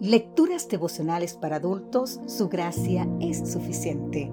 [0.00, 4.30] Lecturas devocionales para adultos, su gracia es suficiente.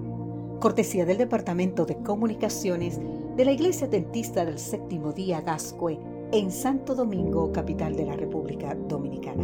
[0.60, 3.00] Cortesía del Departamento de Comunicaciones
[3.34, 5.98] de la Iglesia Dentista del Séptimo Día Gascue
[6.32, 9.42] en Santo Domingo, capital de la República Dominicana.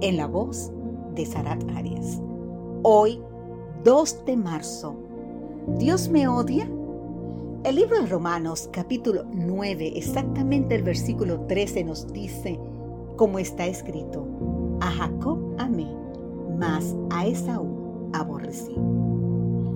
[0.00, 0.72] En la voz
[1.14, 2.20] de Sarat Arias.
[2.82, 3.22] Hoy,
[3.84, 4.96] 2 de marzo.
[5.78, 6.68] ¿Dios me odia?
[7.62, 12.58] El libro de Romanos, capítulo 9, exactamente el versículo 13 nos dice,
[13.16, 14.26] como está escrito,
[14.86, 15.88] a Jacob amé,
[16.58, 18.74] mas a Esaú aborrecí.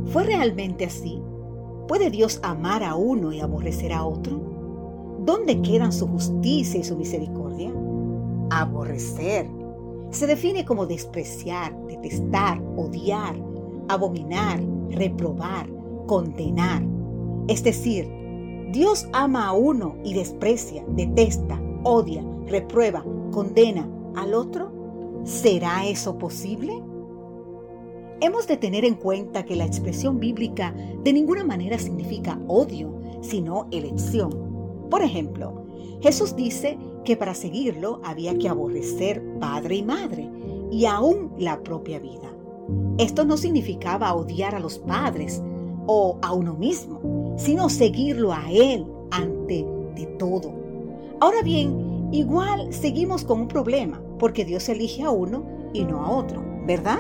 [0.07, 1.21] ¿Fue realmente así?
[1.89, 4.41] ¿Puede Dios amar a uno y aborrecer a otro?
[5.25, 7.73] ¿Dónde quedan su justicia y su misericordia?
[8.51, 9.49] Aborrecer
[10.11, 13.37] se define como despreciar, detestar, odiar,
[13.89, 15.69] abominar, reprobar,
[16.07, 16.85] condenar.
[17.49, 18.09] Es decir,
[18.73, 24.80] Dios ama a uno y desprecia, detesta, odia, reprueba, condena al otro
[25.25, 26.83] ¿Será eso posible?
[28.21, 33.67] Hemos de tener en cuenta que la expresión bíblica de ninguna manera significa odio, sino
[33.71, 34.89] elección.
[34.91, 35.65] Por ejemplo,
[36.01, 40.29] Jesús dice que para seguirlo había que aborrecer padre y madre
[40.71, 42.31] y aún la propia vida.
[42.99, 45.43] Esto no significaba odiar a los padres
[45.87, 50.53] o a uno mismo, sino seguirlo a Él ante de todo.
[51.21, 56.11] Ahora bien, igual seguimos con un problema porque Dios elige a uno y no a
[56.11, 56.99] otro, ¿verdad?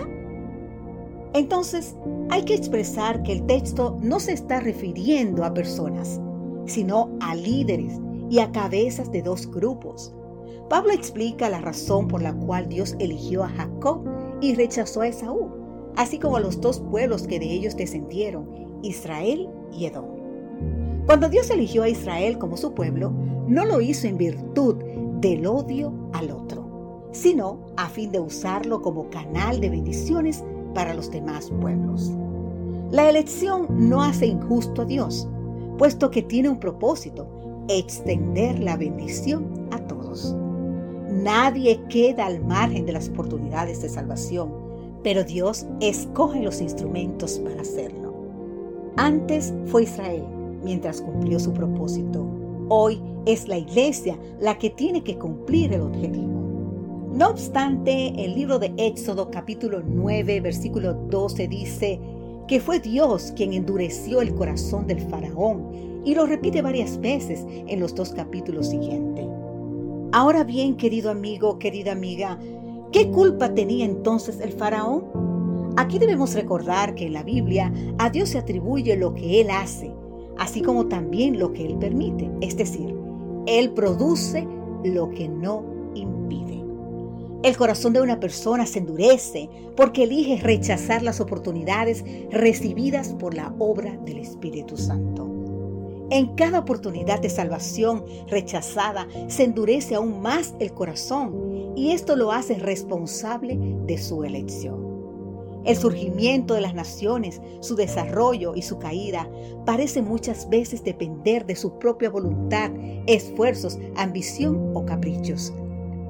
[1.32, 1.96] Entonces,
[2.28, 6.20] hay que expresar que el texto no se está refiriendo a personas,
[6.66, 10.12] sino a líderes y a cabezas de dos grupos.
[10.68, 14.04] Pablo explica la razón por la cual Dios eligió a Jacob
[14.40, 15.50] y rechazó a Esaú,
[15.96, 18.48] así como a los dos pueblos que de ellos descendieron,
[18.82, 20.06] Israel y Edom.
[21.06, 23.12] Cuando Dios eligió a Israel como su pueblo,
[23.48, 24.76] no lo hizo en virtud
[25.20, 26.70] del odio al otro
[27.12, 32.12] sino a fin de usarlo como canal de bendiciones para los demás pueblos.
[32.90, 35.28] La elección no hace injusto a Dios,
[35.78, 37.28] puesto que tiene un propósito,
[37.68, 40.34] extender la bendición a todos.
[41.08, 44.52] Nadie queda al margen de las oportunidades de salvación,
[45.02, 48.14] pero Dios escoge los instrumentos para hacerlo.
[48.96, 50.24] Antes fue Israel,
[50.62, 52.26] mientras cumplió su propósito.
[52.72, 57.10] Hoy es la iglesia la que tiene que cumplir el objetivo.
[57.12, 62.00] No obstante, el libro de Éxodo capítulo 9 versículo 12 dice
[62.46, 67.80] que fue Dios quien endureció el corazón del faraón y lo repite varias veces en
[67.80, 69.26] los dos capítulos siguientes.
[70.12, 72.38] Ahora bien, querido amigo, querida amiga,
[72.92, 75.74] ¿qué culpa tenía entonces el faraón?
[75.76, 79.92] Aquí debemos recordar que en la Biblia a Dios se atribuye lo que Él hace,
[80.40, 82.96] así como también lo que Él permite, es decir,
[83.46, 84.48] Él produce
[84.82, 85.62] lo que no
[85.94, 86.64] impide.
[87.42, 93.54] El corazón de una persona se endurece porque elige rechazar las oportunidades recibidas por la
[93.58, 95.28] obra del Espíritu Santo.
[96.10, 102.32] En cada oportunidad de salvación rechazada se endurece aún más el corazón y esto lo
[102.32, 104.89] hace responsable de su elección.
[105.64, 109.28] El surgimiento de las naciones, su desarrollo y su caída
[109.66, 112.70] parece muchas veces depender de su propia voluntad,
[113.06, 115.52] esfuerzos, ambición o caprichos.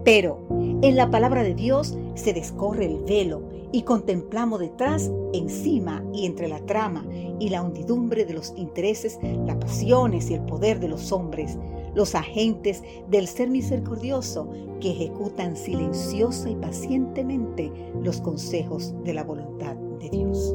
[0.05, 6.27] Pero en la palabra de Dios se descorre el velo y contemplamos detrás, encima y
[6.27, 7.05] entre la trama
[7.39, 11.57] y la hundidumbre de los intereses, las pasiones y el poder de los hombres,
[11.95, 14.51] los agentes del ser misericordioso
[14.81, 17.71] que ejecutan silenciosa y pacientemente
[18.03, 20.55] los consejos de la voluntad de Dios.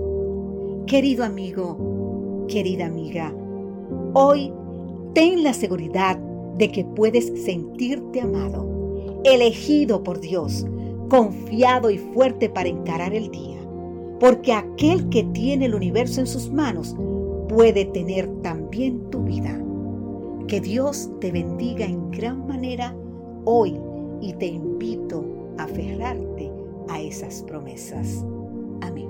[0.88, 3.34] Querido amigo, querida amiga,
[4.13, 4.51] hoy
[5.13, 6.17] ten la seguridad
[6.57, 8.74] de que puedes sentirte amado
[9.25, 10.65] elegido por Dios,
[11.09, 13.57] confiado y fuerte para encarar el día,
[14.19, 16.95] porque aquel que tiene el universo en sus manos
[17.47, 19.61] puede tener también tu vida.
[20.47, 22.95] Que Dios te bendiga en gran manera
[23.45, 23.79] hoy
[24.22, 25.25] y te invito
[25.57, 26.51] a aferrarte
[26.89, 28.23] a esas promesas.
[28.81, 29.04] Amén.